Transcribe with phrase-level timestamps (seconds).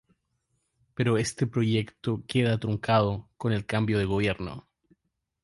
[0.95, 4.67] Pero este proyecto queda truncado con el cambio de gobierno.